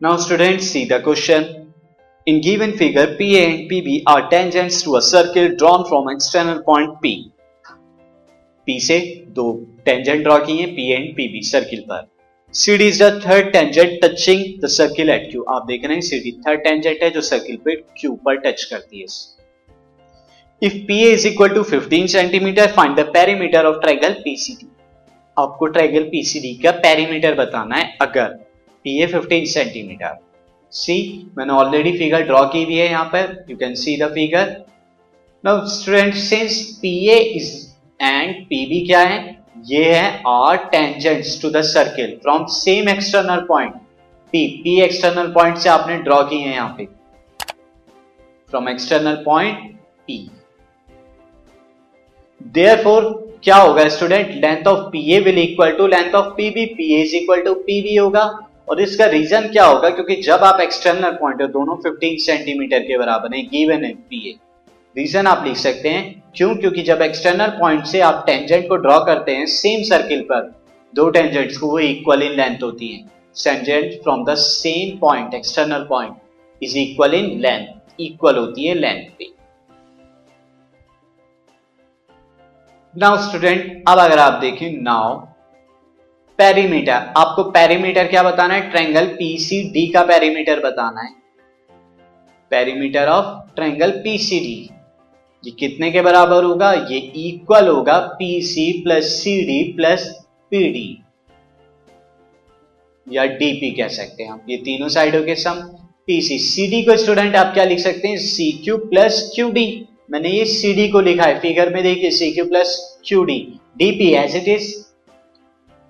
Now 0.00 0.16
students 0.16 0.66
see 0.66 0.86
the 0.86 1.00
question. 1.00 1.72
In 2.26 2.40
given 2.40 2.76
figure, 2.76 3.06
PA 3.06 3.38
and 3.40 3.70
PB 3.70 4.02
are 4.06 4.28
tangents 4.28 4.82
to 4.82 4.96
a 4.96 5.02
circle 5.02 5.54
drawn 5.56 5.86
from 5.88 6.08
external 6.08 6.62
point 6.62 7.00
P. 7.00 7.32
P 8.66 8.78
से 8.80 8.98
दो 9.36 9.44
tangent 9.84 10.22
draw 10.22 10.38
किए 10.46 10.66
P 10.76 10.88
and 10.90 11.14
PB 11.16 11.42
circle 11.50 11.80
पर 11.90 12.06
CD 12.54 12.88
is 12.92 12.98
the 12.98 13.10
third 13.20 13.52
tangent 13.54 14.00
touching 14.02 14.42
the 14.60 14.70
circle 14.76 15.12
at 15.16 15.28
Q. 15.30 15.44
आप 15.54 15.66
देख 15.66 15.84
रहे 15.84 15.96
हैं 15.96 16.02
CD 16.10 16.32
third 16.46 16.64
tangent 16.64 17.02
है 17.02 17.10
जो 17.10 17.20
सर्किल 17.30 17.56
पे 17.64 17.76
Q 18.00 18.16
पर 18.24 18.40
टच 18.46 18.64
करती 18.72 19.00
है 19.00 19.06
If 20.62 20.80
PA 20.88 21.12
is 21.18 21.28
equal 21.30 21.54
to 21.58 21.62
15 21.74 22.08
centimeter, 22.08 22.66
find 22.78 22.98
the 22.98 23.04
perimeter 23.18 23.62
of 23.70 23.82
triangle 23.84 24.18
PCD. 24.26 24.66
आपको 25.36 25.66
ट्रायंगल 25.66 26.10
PCD 26.14 26.52
का 26.62 26.70
पेरीमीटर 26.86 27.34
बताना 27.34 27.76
है 27.76 27.96
अगर 28.02 28.36
P 28.84 29.00
A 29.02 29.06
fifteen 29.06 29.44
centimetre 29.52 30.18
see 30.72 30.96
मैंने 31.38 31.52
ऑलरेडी 31.52 31.96
फिगर 31.98 32.22
ड्रॉ 32.26 32.44
की 32.52 32.62
हुई 32.64 32.76
है 32.76 32.88
यहाँ 32.90 33.04
पर. 33.12 33.44
You 33.50 33.56
can 33.56 33.74
see 33.74 33.96
the 33.98 34.08
figure 34.14 34.56
now 35.44 35.66
student 35.68 36.14
since 36.16 36.60
P 36.82 36.92
A 37.10 37.18
is 37.36 37.52
and 38.00 38.34
P 38.46 38.64
B 38.66 38.84
क्या 38.86 39.00
है? 39.00 39.18
ये 39.66 39.84
है 39.94 40.22
are 40.28 40.56
tangents 40.70 41.40
to 41.42 41.50
the 41.50 41.60
circle 41.64 42.18
from 42.22 42.44
same 42.52 42.88
external 42.88 43.44
point 43.48 43.74
P 44.32 44.46
P 44.62 44.80
external 44.82 45.26
point 45.32 45.58
से 45.58 45.68
आपने 45.68 45.96
ड्रॉ 45.98 46.22
की 46.22 46.40
है 46.40 46.54
यहाँ 46.54 46.74
पे. 46.78 46.84
From 48.52 48.68
external 48.68 49.22
point 49.24 49.58
P 50.06 50.18
therefore 52.54 53.04
क्या 53.44 53.56
होगा 53.56 53.88
student 53.88 54.34
length 54.44 54.66
of 54.66 54.88
P 54.90 55.00
A 55.14 55.20
will 55.20 55.38
equal 55.38 55.70
to 55.76 55.86
length 55.86 56.14
of 56.14 56.34
P 56.36 56.48
B 56.50 56.66
P 56.74 56.94
is 57.00 57.14
equal 57.16 57.42
to 57.44 57.54
P 57.56 57.80
B 57.82 57.94
होगा. 57.96 58.24
और 58.68 58.80
इसका 58.80 59.06
रीजन 59.06 59.48
क्या 59.48 59.64
होगा? 59.66 59.88
क्योंकि 59.90 60.14
जब 60.22 60.44
आप 60.44 60.60
एक्सटर्नल 60.60 61.10
पॉइंट 61.12 61.42
दोनों 61.52 61.76
15 61.82 62.18
सेंटीमीटर 62.20 62.80
के 62.80 62.98
बराबर 62.98 63.34
है 63.34 63.42
गिवन 63.46 63.84
है 63.84 63.92
पी 63.92 64.28
ए 64.30 64.34
रीजन 64.96 65.26
आप 65.26 65.44
लिख 65.46 65.56
सकते 65.56 65.88
हैं, 65.88 66.22
क्यों? 66.36 66.54
क्योंकि 66.56 66.82
जब 66.82 67.02
एक्सटर्नल 67.02 67.50
पॉइंट 67.60 67.84
से 67.86 68.00
आप 68.00 68.22
टेंजेंट 68.26 68.68
को 68.68 68.76
ड्रॉ 68.76 68.98
करते 69.04 69.32
हैं 69.32 69.46
सेम 69.46 69.82
सर्किल 69.82 70.20
पर, 70.22 70.52
दो 70.94 71.08
टेंजेंट्स 71.10 71.56
को 71.58 71.66
वो 71.66 71.78
इक्वल 71.80 72.22
इन 72.22 72.32
लेंथ 72.32 72.62
होती 72.62 72.88
है. 72.88 73.02
Tangent 73.36 74.02
from 74.02 74.24
the 74.24 74.34
same 74.38 74.96
point 74.98 75.34
external 75.34 75.86
point 75.88 76.14
is 76.62 76.78
equal 76.78 77.14
in 77.14 77.38
length 77.40 78.00
equal 78.00 78.36
होती 78.36 78.66
है 78.66 78.74
लेंथ 78.74 79.10
पे. 79.18 79.28
नाउ 82.94 83.16
स्टूडेंट 83.18 83.84
अब 83.88 83.98
अगर 83.98 84.18
आप 84.18 84.40
देखें 84.40 84.70
नाउ 84.82 85.20
पेरीमीटर 86.38 87.12
आपको 87.16 87.42
पेरीमीटर 87.50 88.06
क्या 88.06 88.22
बताना 88.22 88.54
है? 88.54 88.70
ट्रायंगल 88.70 89.06
पीसीडी 89.08 89.86
का 89.86 90.02
पेरीमीटर 90.04 90.60
बताना 90.60 91.00
है। 91.00 91.12
पेरीमीटर 92.50 93.08
ऑफ़ 93.08 93.54
ट्रेंगल 93.56 93.90
पीसीडी 94.04 94.70
ये 95.44 95.50
कितने 95.50 95.90
के 95.90 96.00
बराबर 96.02 96.44
होगा? 96.44 96.72
ये 96.72 96.98
इक्वल 96.98 97.68
होगा 97.68 97.98
PC 98.18 98.70
plus 98.82 99.12
C 99.14 99.40
D 99.42 99.62
plus 99.72 100.08
PD 100.50 101.02
या 103.06 103.24
डीपी 103.24 103.70
कह 103.70 103.88
सकते 103.88 104.22
हैं 104.22 104.30
हम। 104.30 104.40
ये 104.50 104.56
तीनों 104.56 104.88
साइडों 104.88 105.22
के 105.24 105.34
सम। 105.34 105.60
पीसी 106.06 106.38
सीडी 106.38 106.82
को 106.82 106.96
स्टूडेंट 106.96 107.36
आप 107.36 107.52
क्या 107.54 107.64
लिख 107.64 107.78
सकते 107.78 108.08
हैं? 108.08 108.16
C 108.18 108.50
Q 108.64 108.76
plus 108.78 109.30
Q 109.34 109.50
D 109.50 109.66
मैंने 110.10 110.28
ये 110.28 110.44
सीडी 110.44 110.88
को 110.88 111.00
लिखा 111.00 111.24
है। 111.24 111.38
फिगर 111.40 111.74
में 111.74 111.82
देखिए 111.82 112.10
C 112.10 112.32
Q 112.32 112.44
plus 112.44 113.00
Q 113.06 113.24
D 113.24 113.38
DP 113.78 114.12
as 114.14 114.36
it 114.36 114.48
is 114.48 114.83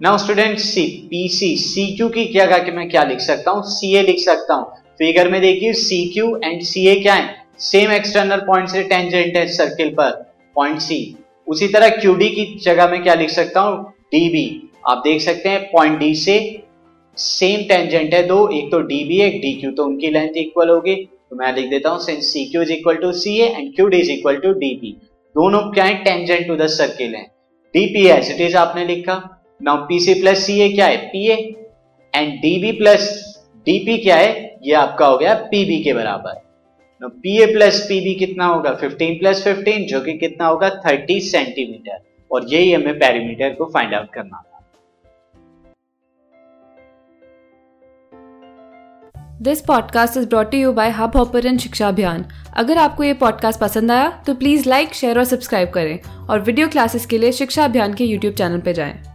now 0.00 0.18
student 0.18 0.58
C 0.58 0.82
P 1.08 1.28
C 1.30 1.84
Q 1.96 2.08
की 2.08 2.24
क्या 2.26 2.44
कहा 2.46 2.58
कि 2.58 2.70
मैं 2.70 2.88
क्या 2.90 3.02
लिख 3.04 3.18
सकता 3.20 3.50
हूँ? 3.50 3.62
सी 3.62 3.92
ए 3.96 4.02
लिख 4.02 4.18
सकता 4.18 4.54
हूँ। 4.54 4.64
फिगर 4.98 5.28
में 5.30 5.40
देखिए 5.40 5.72
C 5.72 5.98
Q 6.12 6.28
and 6.44 6.62
C 6.62 6.86
A 6.88 6.94
क्या 7.00 7.14
है? 7.14 7.34
सेम 7.60 7.90
एक्सटर्नल 7.92 8.40
पॉइंट 8.46 8.68
से 8.68 8.82
टेंजेंट 8.82 9.36
है 9.36 9.46
सर्किल 9.48 9.90
पर 9.98 10.10
पॉइंट 10.56 10.78
सी 10.80 10.98
उसी 11.48 11.68
तरह 11.68 11.88
क्यू 11.96 12.14
डी 12.14 12.28
की 12.28 12.44
जगह 12.64 12.88
में 12.90 13.02
क्या 13.02 13.14
लिख 13.14 13.30
सकता 13.30 13.60
हूँ? 13.60 13.82
डी 14.12 14.28
बी 14.28 14.44
आप 14.88 15.02
देख 15.04 15.20
सकते 15.20 15.48
हैं 15.48 15.60
पॉइंट 15.72 15.98
डी 15.98 16.14
से 16.14 16.38
सेम 17.18 17.66
टेंजेंट 17.68 18.14
है 18.14 18.22
दो, 18.26 18.48
एक 18.48 18.70
तो 18.70 18.80
डी 18.82 19.02
बी 19.04 19.20
एक 19.22 19.40
डी 19.42 19.52
क्यू 19.54 19.70
तो 19.72 19.84
उनकी 19.84 20.10
लेंथ 20.10 20.36
इक्वल 20.36 20.68
होगी। 20.68 20.94
तो 20.94 21.36
मैं 21.36 21.52
लिख 21.56 21.68
देता 21.70 21.90
हूँ 21.90 22.00
since 22.04 22.32
C 22.32 22.44
Q 22.46 22.62
is 22.62 22.72
equal 22.72 22.96
to 23.02 23.12
C 23.14 23.36
A 23.38 23.48
and 23.48 23.74
Q 23.74 23.86
D 23.86 23.98
is 23.98 24.10
equal 24.12 24.36
to 24.36 24.52
D 24.54 24.74
B 24.76 24.96
दोनों 25.34 25.60
क्या 25.72 25.84
है? 25.84 25.94
टेंजेंट 26.04 26.46
टू 26.48 26.56
द 26.56 26.66
सर्किल 26.70 27.14
है। 27.14 27.22
डीपी 27.74 28.06
एज 28.08 28.30
इट 28.30 28.40
इज़ 28.40 28.56
आपने 28.56 28.86
लिखा। 28.86 29.18
Now 29.62 29.76
PC 29.76 30.14
plus 30.14 30.38
C 30.38 30.58
A 30.60 30.68
क्या 30.68 30.86
है? 30.86 30.96
P 30.96 31.26
A 31.28 31.34
and 32.14 32.32
DB 32.34 32.72
plus 32.72 33.08
DP 33.66 33.96
क्या 33.98 34.16
है? 34.16 34.58
ये 34.62 34.74
आपका 34.74 35.06
हो 35.06 35.18
गया 35.18 35.34
पीबी 35.34 35.82
के 35.84 35.92
बराबर. 35.92 36.38
पी 37.02 37.36
ए 37.42 37.46
प्लस 37.46 37.80
पीबी 37.88 38.14
कितना 38.14 38.46
होगा? 38.46 38.70
15 38.80 39.18
प्लस 39.18 39.42
15 39.46 39.86
जो 39.86 40.00
कि 40.00 40.12
कितना 40.18 40.46
होगा? 40.46 40.68
30 40.82 41.30
सेंटीमीटर 41.32 41.98
और 42.30 42.46
यही 42.48 42.72
हमें 42.72 42.98
पैरीमीटर 42.98 43.54
को 43.54 43.64
फाइंड 43.64 43.94
आउट 43.94 44.12
करना 44.12 44.36
था. 44.36 44.46
This 49.42 49.60
podcast 49.60 50.16
is 50.16 50.28
brought 50.28 50.54
you 50.54 50.72
by 50.72 50.90
hub 50.90 51.16
hopper 51.16 51.56
शिक्षा 51.58 51.88
अभियान 51.88 52.24
अगर 52.56 52.78
आपको 52.78 53.04
ये 53.04 53.14
पॉडकास्ट 53.14 53.60
पसंद 53.60 53.90
आया 53.90 54.10
तो 54.26 54.34
प्लीज़ 54.34 54.68
लाइक 54.68 54.94
शेयर 54.94 55.18
और 55.18 55.24
सब्सक्राइब 55.24 55.70
करें. 55.70 55.98
और 56.30 56.40
वीडियो 56.40 56.68
क्लासेस 56.68 57.06
के 57.06 57.18
लिए 57.18 57.32
शिक्षा 57.32 57.64
अभियान 57.64 57.94
के 57.94 58.04
यूट्यूब 58.04 58.34
चैनल 58.34 58.60
पर 58.60 58.72
जाएँ। 58.72 59.09